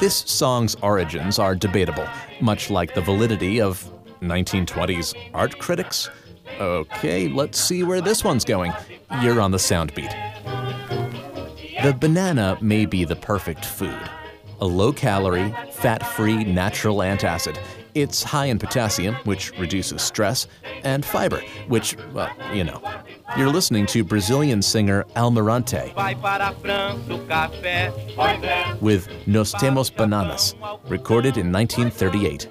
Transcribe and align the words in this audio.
This 0.00 0.16
song's 0.26 0.74
origins 0.76 1.38
are 1.38 1.54
debatable, 1.54 2.06
much 2.40 2.70
like 2.70 2.94
the 2.94 3.00
validity 3.00 3.60
of 3.60 3.84
1920s 4.20 5.14
art 5.34 5.58
critics. 5.58 6.10
Okay, 6.60 7.28
let's 7.28 7.60
see 7.60 7.82
where 7.82 8.00
this 8.00 8.24
one's 8.24 8.44
going. 8.44 8.72
You're 9.22 9.40
on 9.40 9.50
the 9.50 9.58
sound 9.58 9.94
beat. 9.94 10.14
The 11.82 11.92
banana 11.98 12.58
may 12.60 12.86
be 12.86 13.04
the 13.04 13.16
perfect 13.16 13.64
food. 13.64 14.10
A 14.60 14.66
low 14.66 14.92
calorie, 14.92 15.54
fat 15.70 16.04
free 16.04 16.42
natural 16.42 16.98
antacid. 16.98 17.58
It's 17.94 18.22
high 18.22 18.46
in 18.46 18.58
potassium, 18.58 19.14
which 19.24 19.56
reduces 19.58 20.02
stress, 20.02 20.48
and 20.82 21.04
fiber, 21.04 21.40
which, 21.68 21.96
well, 22.12 22.30
you 22.52 22.64
know. 22.64 22.82
You're 23.36 23.50
listening 23.50 23.86
to 23.86 24.02
Brazilian 24.04 24.62
singer 24.62 25.04
Almirante 25.14 25.92
with 28.80 29.08
Nos 29.26 29.52
Temos 29.52 29.90
Bananas, 29.94 30.54
recorded 30.88 31.36
in 31.36 31.52
1938. 31.52 32.48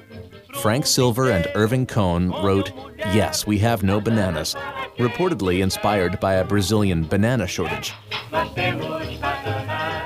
Frank 0.61 0.85
Silver 0.85 1.31
and 1.31 1.47
Irving 1.55 1.85
Cohn 1.85 2.29
wrote 2.43 2.71
Yes, 2.97 3.45
We 3.45 3.57
Have 3.59 3.83
No 3.83 3.99
Bananas, 3.99 4.55
reportedly 4.97 5.61
inspired 5.61 6.19
by 6.19 6.35
a 6.35 6.45
Brazilian 6.45 7.05
banana 7.05 7.47
shortage. 7.47 7.93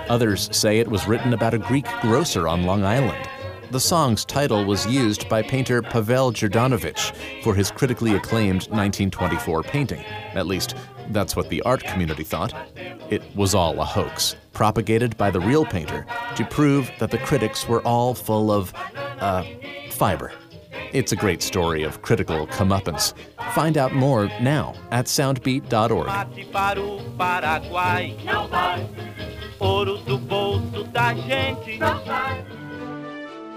Others 0.10 0.50
say 0.56 0.80
it 0.80 0.88
was 0.88 1.08
written 1.08 1.34
about 1.34 1.54
a 1.54 1.60
Greek 1.60 1.86
grocer 2.02 2.48
on 2.48 2.64
Long 2.64 2.84
Island. 2.84 3.28
The 3.72 3.80
song's 3.80 4.26
title 4.26 4.66
was 4.66 4.86
used 4.86 5.30
by 5.30 5.42
painter 5.42 5.82
Pavel 5.82 6.34
Jerdanowitch 6.34 7.16
for 7.42 7.56
his 7.56 7.72
critically 7.72 8.16
acclaimed 8.16 8.64
1924 8.64 9.64
painting. 9.64 10.04
At 10.34 10.46
least, 10.46 10.76
that's 11.12 11.38
what 11.38 11.48
the 11.48 11.62
art 11.62 11.82
community 11.86 12.26
thought. 12.26 12.54
It 13.10 13.24
was 13.34 13.56
all 13.56 13.80
a 13.80 13.86
hoax, 13.86 14.36
propagated 14.52 15.16
by 15.16 15.32
the 15.32 15.40
real 15.40 15.64
painter 15.64 16.06
to 16.36 16.46
prove 16.48 16.92
that 17.00 17.12
the 17.12 17.18
critics 17.20 17.66
were 17.66 17.82
all 17.84 18.14
full 18.14 18.52
of, 18.52 18.74
uh, 19.22 19.46
fiber. 19.92 20.34
It's 20.92 21.14
a 21.14 21.16
great 21.16 21.42
story 21.42 21.84
of 21.84 22.02
critical 22.02 22.48
comeuppance. 22.48 23.14
Find 23.54 23.78
out 23.78 23.94
more 23.94 24.26
now 24.42 24.76
at 24.92 25.06
soundbeat.org. 25.06 26.08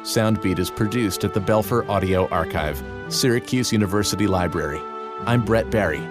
Soundbeat 0.05 0.58
is 0.58 0.70
produced 0.70 1.24
at 1.24 1.33
the 1.33 1.41
Belfer 1.41 1.88
Audio 1.88 2.28
Archive, 2.28 2.84
Syracuse 3.08 3.72
University 3.72 4.27
Library. 4.27 4.83
I'm 5.24 5.42
Brett 5.42 5.70
Barry. 5.70 6.06